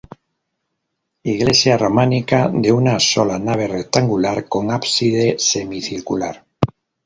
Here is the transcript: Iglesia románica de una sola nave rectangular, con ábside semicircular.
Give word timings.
Iglesia 1.33 1.77
románica 1.77 2.49
de 2.51 2.71
una 2.71 2.99
sola 2.99 3.37
nave 3.37 3.67
rectangular, 3.67 4.47
con 4.49 4.71
ábside 4.71 5.35
semicircular. 5.37 6.43